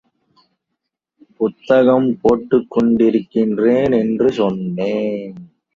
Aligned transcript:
புத்தகம் 1.37 2.19
போட்டுக் 2.21 2.67
கொண்டிருக்கிறேன் 2.69 3.91
என்று 3.91 4.31
சொன்னேன். 4.31 5.35